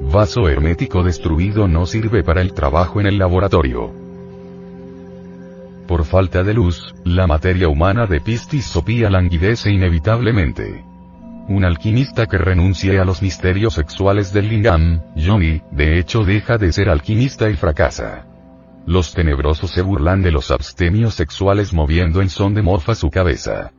Vaso 0.01 0.49
hermético 0.49 1.03
destruido 1.03 1.67
no 1.67 1.85
sirve 1.85 2.23
para 2.23 2.41
el 2.41 2.53
trabajo 2.53 2.99
en 2.99 3.05
el 3.05 3.19
laboratorio. 3.19 3.93
Por 5.87 6.03
falta 6.03 6.41
de 6.41 6.55
luz, 6.55 6.95
la 7.03 7.27
materia 7.27 7.67
humana 7.67 8.07
de 8.07 8.19
Pistis 8.19 8.65
Sopía 8.65 9.11
languidece 9.11 9.69
inevitablemente. 9.69 10.83
Un 11.47 11.63
alquimista 11.63 12.25
que 12.25 12.39
renuncie 12.39 12.99
a 12.99 13.05
los 13.05 13.21
misterios 13.21 13.75
sexuales 13.75 14.33
del 14.33 14.49
lingam, 14.49 14.99
yoni, 15.15 15.61
de 15.69 15.99
hecho 15.99 16.23
deja 16.23 16.57
de 16.57 16.73
ser 16.73 16.89
alquimista 16.89 17.51
y 17.51 17.55
fracasa. 17.55 18.26
Los 18.87 19.13
tenebrosos 19.13 19.71
se 19.71 19.81
burlan 19.81 20.21
de 20.21 20.31
los 20.31 20.49
abstemios 20.49 21.13
sexuales 21.13 21.73
moviendo 21.73 22.21
en 22.21 22.29
son 22.29 22.53
de 22.53 22.61
morfa 22.61 22.95
su 22.95 23.09
cabeza. 23.09 23.73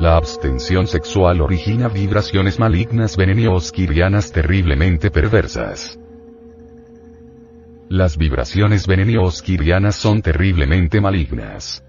La 0.00 0.16
abstención 0.16 0.88
sexual 0.88 1.40
origina 1.40 1.86
vibraciones 1.86 2.58
malignas 2.58 3.16
venenios-kirianas 3.16 4.32
terriblemente 4.32 5.12
perversas. 5.12 6.00
Las 7.88 8.16
vibraciones 8.16 8.88
venenios-kirianas 8.88 9.94
son 9.94 10.20
terriblemente 10.20 11.00
malignas. 11.00 11.84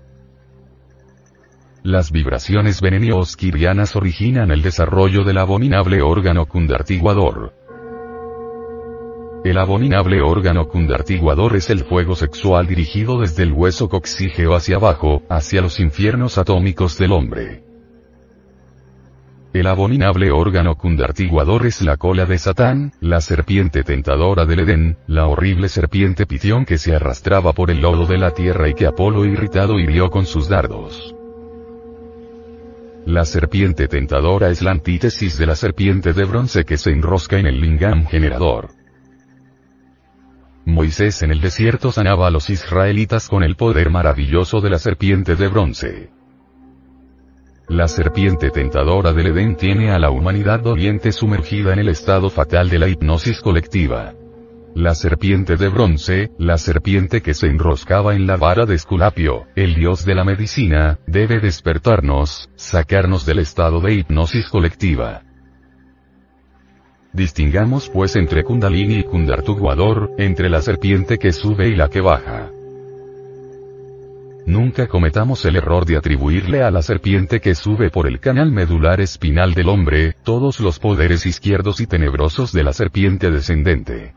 Las 1.81 2.11
vibraciones 2.11 2.79
venenios-kirianas 2.79 3.95
originan 3.95 4.51
el 4.51 4.61
desarrollo 4.61 5.23
del 5.23 5.39
abominable 5.39 6.03
órgano 6.03 6.45
cundartiguador. 6.45 7.62
El 9.43 9.57
abominable 9.57 10.21
órgano 10.21 10.69
cundartiguador 10.69 11.57
es 11.57 11.69
el 11.69 11.83
fuego 11.83 12.15
sexual 12.15 12.65
dirigido 12.65 13.19
desde 13.19 13.43
el 13.43 13.51
hueso 13.51 13.89
coxígeo 13.89 14.55
hacia 14.55 14.77
abajo, 14.77 15.23
hacia 15.29 15.61
los 15.61 15.81
infiernos 15.81 16.37
atómicos 16.37 16.97
del 16.97 17.11
hombre. 17.11 17.61
El 19.51 19.67
abominable 19.67 20.31
órgano 20.31 20.75
cundartiguador 20.75 21.65
es 21.65 21.81
la 21.81 21.97
cola 21.97 22.25
de 22.25 22.37
Satán, 22.37 22.93
la 23.01 23.19
serpiente 23.19 23.83
tentadora 23.83 24.45
del 24.45 24.61
Edén, 24.61 24.97
la 25.07 25.27
horrible 25.27 25.67
serpiente 25.67 26.25
pitión 26.25 26.63
que 26.63 26.77
se 26.77 26.95
arrastraba 26.95 27.51
por 27.51 27.69
el 27.69 27.81
lodo 27.81 28.05
de 28.05 28.17
la 28.17 28.31
tierra 28.31 28.69
y 28.69 28.73
que 28.73 28.87
Apolo 28.87 29.25
irritado 29.25 29.77
hirió 29.77 30.09
con 30.09 30.25
sus 30.25 30.47
dardos. 30.47 31.13
La 33.05 33.25
serpiente 33.25 33.89
tentadora 33.89 34.49
es 34.49 34.61
la 34.61 34.71
antítesis 34.71 35.37
de 35.37 35.45
la 35.47 35.57
serpiente 35.57 36.13
de 36.13 36.23
bronce 36.23 36.63
que 36.63 36.77
se 36.77 36.91
enrosca 36.91 37.37
en 37.37 37.47
el 37.47 37.59
lingam 37.59 38.05
generador. 38.05 38.69
Moisés 40.65 41.21
en 41.23 41.31
el 41.31 41.41
desierto 41.41 41.91
sanaba 41.91 42.27
a 42.27 42.31
los 42.31 42.49
israelitas 42.49 43.27
con 43.27 43.43
el 43.43 43.55
poder 43.55 43.89
maravilloso 43.89 44.61
de 44.61 44.69
la 44.69 44.79
serpiente 44.79 45.35
de 45.35 45.47
bronce. 45.49 46.09
La 47.67 47.87
serpiente 47.87 48.49
tentadora 48.49 49.13
del 49.13 49.27
Edén 49.27 49.55
tiene 49.55 49.91
a 49.91 49.99
la 49.99 50.09
humanidad 50.09 50.59
doliente 50.59 51.11
sumergida 51.11 51.73
en 51.73 51.79
el 51.79 51.89
estado 51.89 52.29
fatal 52.29 52.69
de 52.69 52.79
la 52.79 52.87
hipnosis 52.87 53.41
colectiva. 53.41 54.13
La 54.75 54.95
serpiente 54.95 55.55
de 55.55 55.69
bronce, 55.69 56.31
la 56.37 56.57
serpiente 56.57 57.21
que 57.21 57.33
se 57.33 57.47
enroscaba 57.47 58.15
en 58.15 58.25
la 58.25 58.37
vara 58.37 58.65
de 58.65 58.75
Esculapio, 58.75 59.45
el 59.55 59.75
dios 59.75 60.05
de 60.05 60.15
la 60.15 60.23
medicina, 60.23 60.99
debe 61.07 61.39
despertarnos, 61.39 62.49
sacarnos 62.55 63.25
del 63.25 63.39
estado 63.39 63.81
de 63.81 63.93
hipnosis 63.93 64.49
colectiva. 64.49 65.23
Distingamos 67.13 67.89
pues 67.89 68.15
entre 68.15 68.43
Kundalini 68.43 68.95
y 68.95 69.03
Kundartuguador, 69.03 70.11
entre 70.17 70.49
la 70.49 70.61
serpiente 70.61 71.19
que 71.19 71.31
sube 71.31 71.67
y 71.67 71.75
la 71.75 71.87
que 71.87 72.01
baja. 72.01 72.49
Nunca 74.47 74.87
cometamos 74.87 75.45
el 75.45 75.55
error 75.55 75.85
de 75.85 75.95
atribuirle 75.95 76.63
a 76.63 76.71
la 76.71 76.81
serpiente 76.81 77.39
que 77.39 77.53
sube 77.53 77.91
por 77.91 78.07
el 78.07 78.19
canal 78.19 78.51
medular 78.51 78.99
espinal 78.99 79.53
del 79.53 79.69
hombre, 79.69 80.15
todos 80.23 80.59
los 80.59 80.79
poderes 80.79 81.27
izquierdos 81.27 81.79
y 81.81 81.87
tenebrosos 81.87 82.51
de 82.51 82.63
la 82.63 82.73
serpiente 82.73 83.29
descendente. 83.29 84.15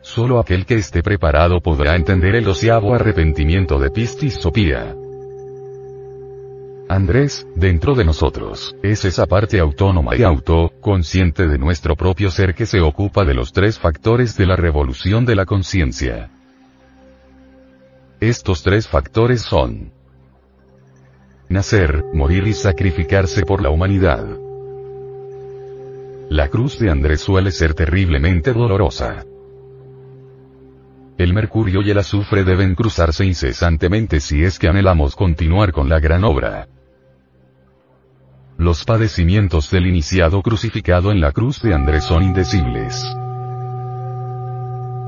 Solo 0.00 0.38
aquel 0.38 0.64
que 0.64 0.76
esté 0.76 1.02
preparado 1.02 1.60
podrá 1.60 1.96
entender 1.96 2.36
el 2.36 2.48
ociavo 2.48 2.94
arrepentimiento 2.94 3.80
de 3.80 3.90
Pistis 3.90 4.34
Sopía. 4.34 4.94
Andrés, 6.90 7.46
dentro 7.54 7.94
de 7.94 8.04
nosotros, 8.04 8.74
es 8.82 9.04
esa 9.04 9.26
parte 9.26 9.60
autónoma 9.60 10.16
y 10.16 10.24
auto, 10.24 10.72
consciente 10.80 11.46
de 11.46 11.56
nuestro 11.56 11.94
propio 11.94 12.32
ser 12.32 12.52
que 12.52 12.66
se 12.66 12.80
ocupa 12.80 13.24
de 13.24 13.32
los 13.32 13.52
tres 13.52 13.78
factores 13.78 14.36
de 14.36 14.44
la 14.44 14.56
revolución 14.56 15.24
de 15.24 15.36
la 15.36 15.46
conciencia. 15.46 16.32
Estos 18.18 18.64
tres 18.64 18.88
factores 18.88 19.40
son 19.40 19.92
nacer, 21.48 22.06
morir 22.12 22.48
y 22.48 22.54
sacrificarse 22.54 23.42
por 23.42 23.62
la 23.62 23.70
humanidad. 23.70 24.26
La 26.28 26.48
cruz 26.48 26.80
de 26.80 26.90
Andrés 26.90 27.20
suele 27.20 27.52
ser 27.52 27.74
terriblemente 27.74 28.52
dolorosa. 28.52 29.24
el 31.18 31.34
mercurio 31.34 31.82
y 31.82 31.90
el 31.92 31.98
azufre 31.98 32.42
deben 32.42 32.74
cruzarse 32.74 33.24
incesantemente 33.24 34.18
si 34.18 34.42
es 34.42 34.58
que 34.58 34.66
anhelamos 34.66 35.14
continuar 35.14 35.70
con 35.70 35.88
la 35.88 36.00
gran 36.00 36.24
obra. 36.24 36.66
Los 38.60 38.84
padecimientos 38.84 39.70
del 39.70 39.86
iniciado 39.86 40.42
crucificado 40.42 41.12
en 41.12 41.18
la 41.22 41.32
cruz 41.32 41.62
de 41.62 41.72
Andrés 41.72 42.04
son 42.04 42.22
indecibles. 42.22 43.02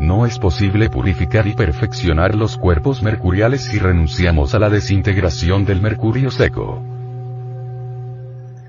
No 0.01 0.25
es 0.25 0.38
posible 0.38 0.88
purificar 0.88 1.47
y 1.47 1.53
perfeccionar 1.53 2.35
los 2.35 2.57
cuerpos 2.57 3.03
mercuriales 3.03 3.65
si 3.65 3.79
renunciamos 3.79 4.55
a 4.55 4.59
la 4.59 4.71
desintegración 4.71 5.67
del 5.67 5.83
mercurio 5.83 6.31
seco. 6.31 6.83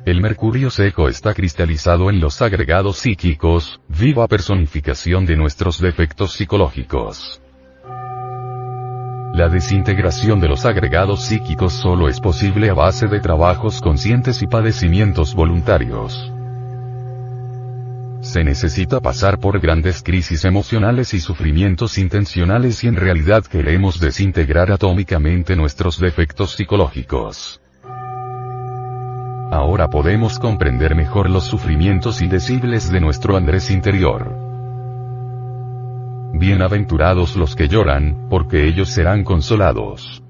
El 0.05 0.19
mercurio 0.19 0.69
seco 0.69 1.07
está 1.07 1.33
cristalizado 1.33 2.09
en 2.09 2.19
los 2.19 2.41
agregados 2.41 2.97
psíquicos, 2.97 3.79
viva 3.87 4.27
personificación 4.27 5.25
de 5.25 5.37
nuestros 5.37 5.79
defectos 5.79 6.33
psicológicos. 6.33 7.41
La 9.33 9.49
desintegración 9.49 10.39
de 10.39 10.47
los 10.47 10.63
agregados 10.63 11.23
psíquicos 11.23 11.73
solo 11.73 12.07
es 12.07 12.19
posible 12.19 12.69
a 12.69 12.75
base 12.75 13.07
de 13.07 13.19
trabajos 13.19 13.81
conscientes 13.81 14.43
y 14.43 14.47
padecimientos 14.47 15.33
voluntarios. 15.33 16.31
Se 18.21 18.43
necesita 18.43 18.99
pasar 18.99 19.39
por 19.39 19.59
grandes 19.59 20.03
crisis 20.03 20.45
emocionales 20.45 21.15
y 21.15 21.19
sufrimientos 21.19 21.97
intencionales 21.97 22.75
si 22.75 22.87
en 22.87 22.95
realidad 22.95 23.43
queremos 23.43 23.99
desintegrar 23.99 24.71
atómicamente 24.71 25.55
nuestros 25.55 25.99
defectos 25.99 26.51
psicológicos. 26.51 27.59
Ahora 29.51 29.87
podemos 29.89 30.37
comprender 30.37 30.93
mejor 30.93 31.31
los 31.31 31.45
sufrimientos 31.45 32.21
indecibles 32.21 32.91
de 32.91 33.01
nuestro 33.01 33.35
Andrés 33.35 33.71
interior. 33.71 34.42
Bienaventurados 36.35 37.35
los 37.35 37.55
que 37.55 37.67
lloran, 37.67 38.27
porque 38.27 38.67
ellos 38.67 38.89
serán 38.89 39.23
consolados. 39.23 40.23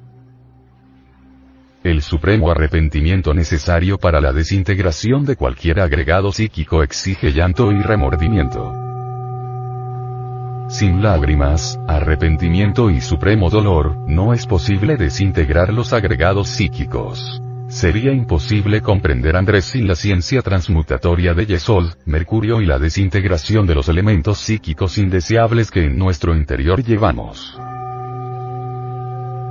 El 1.81 2.01
supremo 2.01 2.51
arrepentimiento 2.51 3.33
necesario 3.33 3.97
para 3.97 4.19
la 4.19 4.33
desintegración 4.33 5.23
de 5.25 5.37
cualquier 5.37 5.79
agregado 5.79 6.33
psíquico 6.33 6.83
exige 6.83 7.31
llanto 7.31 7.71
y 7.71 7.81
remordimiento. 7.81 8.73
Sin 10.67 11.01
lágrimas, 11.01 11.79
arrepentimiento 11.87 12.89
y 12.89 12.99
supremo 12.99 13.49
dolor, 13.49 13.95
no 14.05 14.33
es 14.33 14.45
posible 14.45 14.97
desintegrar 14.97 15.73
los 15.73 15.93
agregados 15.93 16.49
psíquicos. 16.49 17.41
Sería 17.67 18.11
imposible 18.11 18.81
comprender 18.81 19.35
Andrés 19.35 19.65
sin 19.65 19.87
la 19.87 19.95
ciencia 19.95 20.41
transmutatoria 20.41 21.33
de 21.33 21.45
Yesod, 21.45 21.93
Mercurio 22.05 22.61
y 22.61 22.65
la 22.65 22.77
desintegración 22.77 23.65
de 23.65 23.75
los 23.75 23.89
elementos 23.89 24.37
psíquicos 24.37 24.97
indeseables 24.97 25.71
que 25.71 25.85
en 25.85 25.97
nuestro 25.97 26.35
interior 26.35 26.83
llevamos. 26.83 27.57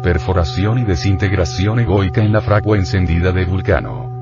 Perforación 0.02 0.78
y 0.78 0.84
desintegración 0.84 1.80
egoica 1.80 2.22
en 2.22 2.32
la 2.32 2.40
fragua 2.40 2.76
encendida 2.76 3.32
de 3.32 3.44
Vulcano. 3.44 4.12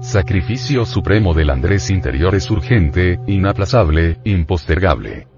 Sacrificio 0.00 0.84
supremo 0.84 1.32
del 1.32 1.50
Andrés 1.50 1.88
interior 1.90 2.34
es 2.34 2.50
urgente, 2.50 3.20
inaplazable, 3.26 4.18
impostergable. 4.24 5.31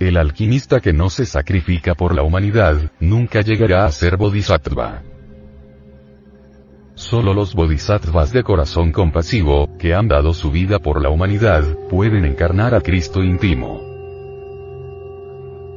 El 0.00 0.16
alquimista 0.16 0.80
que 0.80 0.92
no 0.92 1.08
se 1.08 1.24
sacrifica 1.24 1.94
por 1.94 2.14
la 2.14 2.22
humanidad, 2.22 2.90
nunca 2.98 3.42
llegará 3.42 3.86
a 3.86 3.92
ser 3.92 4.16
bodhisattva. 4.16 5.02
Solo 6.94 7.32
los 7.32 7.54
bodhisattvas 7.54 8.32
de 8.32 8.42
corazón 8.42 8.92
compasivo, 8.92 9.76
que 9.78 9.94
han 9.94 10.08
dado 10.08 10.34
su 10.34 10.50
vida 10.50 10.78
por 10.78 11.00
la 11.00 11.10
humanidad, 11.10 11.64
pueden 11.88 12.24
encarnar 12.24 12.74
a 12.74 12.80
Cristo 12.80 13.22
íntimo. 13.22 13.82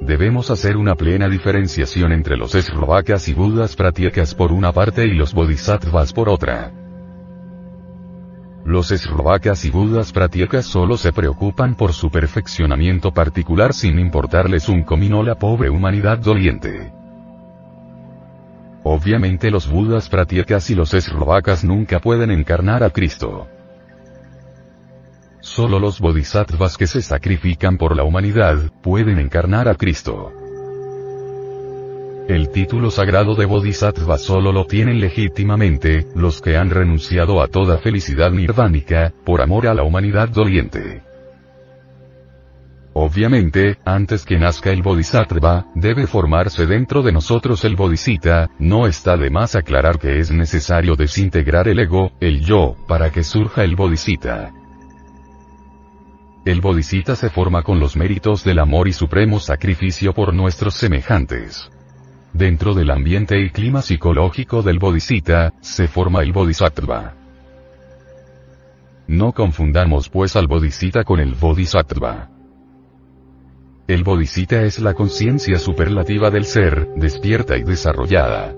Debemos 0.01 0.49
hacer 0.51 0.77
una 0.77 0.95
plena 0.95 1.27
diferenciación 1.27 2.12
entre 2.12 2.38
los 2.38 2.56
eslovakas 2.56 3.27
y 3.27 3.34
budas 3.34 3.75
pratyeka 3.75 4.23
por 4.38 4.51
una 4.51 4.71
parte 4.71 5.06
y 5.06 5.13
los 5.13 5.34
bodhisattvas 5.34 6.13
por 6.13 6.30
otra. 6.30 6.87
Los 8.67 8.91
eslovacas 8.91 9.63
y 9.63 9.69
budas 9.69 10.12
pratyeka 10.12 10.62
solo 10.62 10.97
se 10.97 11.13
preocupan 11.13 11.75
por 11.75 11.93
su 11.93 12.12
perfeccionamiento 12.12 13.13
particular 13.13 13.73
sin 13.73 13.97
importarles 13.97 14.67
un 14.67 14.84
comino 14.84 15.23
la 15.23 15.36
pobre 15.36 15.69
humanidad 15.69 16.17
doliente. 16.17 16.91
Obviamente 18.84 19.51
los 19.51 19.69
budas 19.69 20.10
pratyekas 20.10 20.69
y 20.69 20.75
los 20.75 20.93
eslovacas 20.93 21.63
nunca 21.63 22.01
pueden 22.01 22.30
encarnar 22.30 22.84
a 22.84 22.89
Cristo. 22.89 23.47
Solo 25.39 25.80
los 25.80 26.01
bodhisattvas 26.01 26.75
que 26.75 26.88
se 26.88 27.01
sacrifican 27.01 27.77
por 27.77 27.95
la 27.95 28.03
humanidad, 28.03 28.69
pueden 28.84 29.17
encarnar 29.17 29.69
a 29.69 29.75
Cristo. 29.75 30.34
El 32.28 32.50
título 32.50 32.92
sagrado 32.92 33.36
de 33.36 33.46
Bodhisattva 33.46 34.18
solo 34.18 34.52
lo 34.52 34.66
tienen 34.66 35.00
legítimamente, 35.00 36.08
los 36.13 36.42
que 36.42 36.58
han 36.58 36.70
renunciado 36.70 37.42
a 37.42 37.48
toda 37.48 37.78
felicidad 37.78 38.32
nirvánica, 38.32 39.13
por 39.24 39.42
amor 39.42 39.66
a 39.66 39.74
la 39.74 39.84
humanidad 39.84 40.28
doliente. 40.28 41.04
Obviamente, 42.92 43.78
antes 43.86 44.26
que 44.26 44.38
nazca 44.38 44.72
el 44.72 44.84
Bodhisattva, 44.84 45.68
debe 45.74 46.06
formarse 46.06 46.66
dentro 46.66 47.02
de 47.02 47.13
nosotros 47.13 47.63
el 47.63 47.78
Bodhisattva, 47.78 48.50
no 48.60 48.88
está 48.88 49.16
de 49.16 49.30
más 49.30 49.56
aclarar 49.56 49.98
que 49.98 50.20
es 50.20 50.30
necesario 50.30 50.98
desintegrar 50.98 51.70
el 51.70 51.80
ego, 51.80 52.12
el 52.20 52.42
yo, 52.42 52.76
para 52.90 53.10
que 53.10 53.24
surja 53.24 53.63
el 53.63 53.78
Bodhisattva. 53.78 54.52
El 56.44 56.60
Bodhisattva 56.60 57.16
se 57.16 57.30
forma 57.30 57.63
con 57.63 57.80
los 57.80 57.96
méritos 57.96 58.44
del 58.44 58.60
amor 58.60 58.90
y 58.90 58.94
supremo 58.94 59.40
sacrificio 59.40 60.13
por 60.13 60.34
nuestros 60.34 60.74
semejantes. 60.74 61.72
Dentro 62.38 62.76
del 62.76 62.91
ambiente 62.91 63.39
y 63.41 63.50
clima 63.50 63.82
psicológico 63.82 64.62
del 64.62 64.78
bodhisattva, 64.78 65.54
se 65.60 65.88
forma 65.88 66.21
el 66.21 66.34
bodhisattva. 66.34 67.15
No 69.08 69.32
confundamos 69.32 70.08
pues 70.10 70.36
al 70.36 70.45
bodhisattva 70.45 71.04
con 71.04 71.19
el 71.19 71.34
bodhisattva. 71.34 72.30
El 73.88 74.04
bodhisattva 74.04 74.62
es 74.62 74.78
la 74.78 74.93
conciencia 74.93 75.58
superlativa 75.58 76.30
del 76.30 76.45
ser, 76.45 76.89
despierta 76.95 77.58
y 77.58 77.63
desarrollada. 77.63 78.54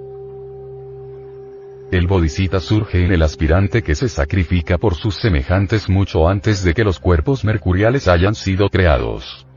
El 1.89 2.05
bodhisattva 2.05 2.59
surge 2.59 3.05
en 3.05 3.13
el 3.13 3.21
aspirante 3.21 3.81
que 3.81 3.95
se 3.95 4.09
sacrifica 4.09 4.77
por 4.77 4.95
sus 4.95 5.15
semejantes 5.15 5.87
mucho 5.87 6.27
antes 6.27 6.65
de 6.65 6.73
que 6.73 6.83
los 6.83 6.99
cuerpos 6.99 7.45
mercuriales 7.45 8.09
hayan 8.09 8.35
sido 8.35 8.67
creados. 8.69 9.48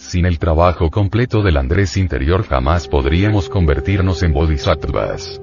Sin 0.00 0.24
el 0.24 0.38
trabajo 0.38 0.90
completo 0.90 1.42
del 1.42 1.58
Andrés 1.58 1.96
interior 1.96 2.44
jamás 2.44 2.88
podríamos 2.88 3.48
convertirnos 3.48 4.22
en 4.22 4.32
bodhisattvas. 4.32 5.40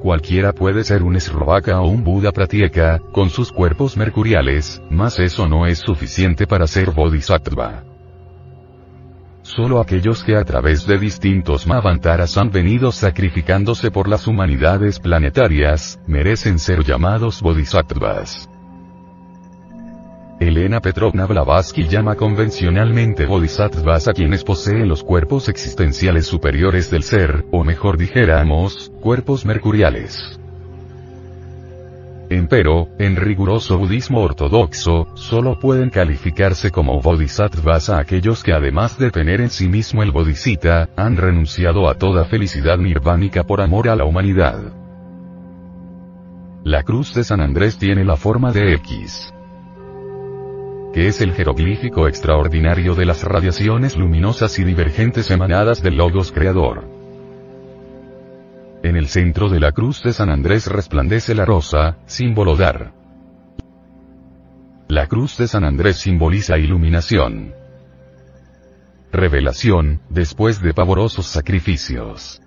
Cualquiera 0.00 0.52
puede 0.52 0.82
ser 0.82 1.02
un 1.02 1.14
eslovaka 1.14 1.80
o 1.82 1.88
un 1.88 2.02
Buda 2.02 2.32
pratieka, 2.32 3.00
con 3.12 3.28
sus 3.28 3.52
cuerpos 3.52 3.96
mercuriales, 3.96 4.82
mas 4.90 5.18
eso 5.20 5.46
no 5.46 5.66
es 5.66 5.78
suficiente 5.78 6.46
para 6.46 6.66
ser 6.66 6.90
bodhisattva. 6.90 7.84
Solo 9.42 9.78
aquellos 9.78 10.24
que 10.24 10.34
a 10.34 10.44
través 10.44 10.86
de 10.86 10.98
distintos 10.98 11.66
Mavantaras 11.66 12.38
han 12.38 12.50
venido 12.50 12.90
sacrificándose 12.92 13.90
por 13.90 14.08
las 14.08 14.26
humanidades 14.26 14.98
planetarias, 14.98 16.00
merecen 16.06 16.58
ser 16.58 16.82
llamados 16.82 17.42
bodhisattvas. 17.42 18.48
Elena 20.40 20.80
Petrovna 20.80 21.26
Blavatsky 21.26 21.86
llama 21.86 22.16
convencionalmente 22.16 23.24
bodhisattvas 23.24 24.08
a 24.08 24.12
quienes 24.12 24.42
poseen 24.42 24.88
los 24.88 25.04
cuerpos 25.04 25.48
existenciales 25.48 26.26
superiores 26.26 26.90
del 26.90 27.04
ser, 27.04 27.44
o 27.52 27.62
mejor 27.62 27.96
dijéramos, 27.96 28.90
cuerpos 29.00 29.46
mercuriales. 29.46 30.40
Empero, 32.30 32.88
en 32.98 33.14
riguroso 33.14 33.78
budismo 33.78 34.22
ortodoxo, 34.22 35.06
solo 35.14 35.60
pueden 35.60 35.90
calificarse 35.90 36.72
como 36.72 37.00
bodhisattvas 37.00 37.90
a 37.90 37.98
aquellos 37.98 38.42
que 38.42 38.52
además 38.52 38.98
de 38.98 39.12
tener 39.12 39.40
en 39.40 39.50
sí 39.50 39.68
mismo 39.68 40.02
el 40.02 40.10
bodhisattva, 40.10 40.88
han 40.96 41.16
renunciado 41.16 41.88
a 41.88 41.94
toda 41.94 42.24
felicidad 42.24 42.78
nirvánica 42.78 43.44
por 43.44 43.60
amor 43.60 43.88
a 43.88 43.94
la 43.94 44.04
humanidad. 44.04 44.72
La 46.64 46.82
cruz 46.82 47.14
de 47.14 47.22
San 47.22 47.40
Andrés 47.40 47.78
tiene 47.78 48.04
la 48.04 48.16
forma 48.16 48.50
de 48.50 48.74
X 48.74 49.32
que 50.94 51.08
es 51.08 51.20
el 51.20 51.32
jeroglífico 51.32 52.06
extraordinario 52.06 52.94
de 52.94 53.04
las 53.04 53.24
radiaciones 53.24 53.96
luminosas 53.96 54.60
y 54.60 54.64
divergentes 54.64 55.28
emanadas 55.32 55.82
del 55.82 55.96
Logos 55.96 56.30
Creador. 56.30 56.88
En 58.84 58.94
el 58.94 59.08
centro 59.08 59.48
de 59.48 59.58
la 59.58 59.72
cruz 59.72 60.04
de 60.04 60.12
San 60.12 60.30
Andrés 60.30 60.68
resplandece 60.68 61.34
la 61.34 61.44
rosa, 61.44 61.96
símbolo 62.06 62.54
dar. 62.54 62.92
La 64.86 65.08
cruz 65.08 65.36
de 65.36 65.48
San 65.48 65.64
Andrés 65.64 65.96
simboliza 65.96 66.58
iluminación. 66.58 67.54
Revelación, 69.10 70.00
después 70.10 70.62
de 70.62 70.74
pavorosos 70.74 71.26
sacrificios. 71.26 72.40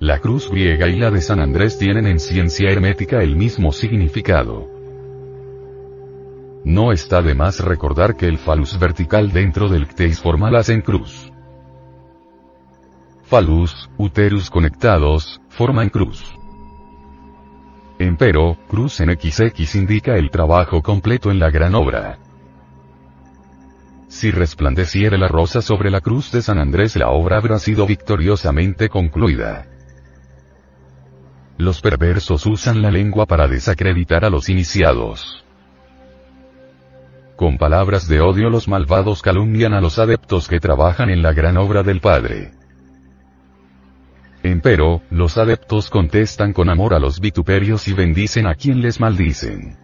La 0.00 0.18
cruz 0.18 0.48
griega 0.50 0.88
y 0.88 0.98
la 0.98 1.10
de 1.10 1.20
San 1.20 1.40
Andrés 1.40 1.76
tienen 1.76 2.06
en 2.06 2.18
ciencia 2.18 2.70
hermética 2.70 3.22
el 3.22 3.36
mismo 3.36 3.70
significado. 3.70 4.73
No 6.64 6.92
está 6.92 7.20
de 7.20 7.34
más 7.34 7.60
recordar 7.60 8.16
que 8.16 8.26
el 8.26 8.38
falus 8.38 8.78
vertical 8.78 9.32
dentro 9.32 9.68
del 9.68 9.86
cteis 9.86 10.18
forma 10.18 10.50
las 10.50 10.70
en 10.70 10.80
cruz. 10.80 11.30
Falus, 13.24 13.90
uterus 13.98 14.48
conectados, 14.48 15.42
forman 15.50 15.90
cruz. 15.90 16.24
Empero, 17.98 18.56
cruz 18.66 19.00
en 19.00 19.10
XX 19.10 19.74
indica 19.74 20.16
el 20.16 20.30
trabajo 20.30 20.82
completo 20.82 21.30
en 21.30 21.38
la 21.38 21.50
gran 21.50 21.74
obra. 21.74 22.18
Si 24.08 24.30
resplandeciera 24.30 25.18
la 25.18 25.28
rosa 25.28 25.60
sobre 25.60 25.90
la 25.90 26.00
cruz 26.00 26.32
de 26.32 26.40
San 26.40 26.58
Andrés 26.58 26.96
la 26.96 27.10
obra 27.10 27.36
habrá 27.36 27.58
sido 27.58 27.86
victoriosamente 27.86 28.88
concluida. 28.88 29.66
Los 31.58 31.82
perversos 31.82 32.46
usan 32.46 32.80
la 32.80 32.90
lengua 32.90 33.26
para 33.26 33.48
desacreditar 33.48 34.24
a 34.24 34.30
los 34.30 34.48
iniciados. 34.48 35.43
Con 37.36 37.58
palabras 37.58 38.06
de 38.06 38.20
odio 38.20 38.48
los 38.48 38.68
malvados 38.68 39.20
calumnian 39.20 39.74
a 39.74 39.80
los 39.80 39.98
adeptos 39.98 40.46
que 40.46 40.60
trabajan 40.60 41.10
en 41.10 41.22
la 41.22 41.32
gran 41.32 41.56
obra 41.56 41.82
del 41.82 42.00
Padre. 42.00 42.52
Empero, 44.44 45.02
los 45.10 45.36
adeptos 45.36 45.90
contestan 45.90 46.52
con 46.52 46.68
amor 46.68 46.94
a 46.94 47.00
los 47.00 47.18
vituperios 47.18 47.88
y 47.88 47.92
bendicen 47.92 48.46
a 48.46 48.54
quien 48.54 48.82
les 48.82 49.00
maldicen. 49.00 49.83